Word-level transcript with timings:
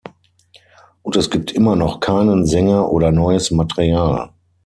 Und 1.03 1.15
es 1.15 1.29
gibt 1.29 1.51
immer 1.51 1.75
noch 1.75 1.99
keinen 1.99 2.47
Sänger 2.47 2.89
oder 2.89 3.11
neues 3.11 3.51
Material. 3.51 4.31